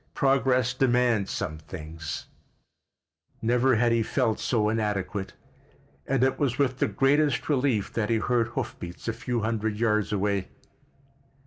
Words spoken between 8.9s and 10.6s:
a few hundred yards away.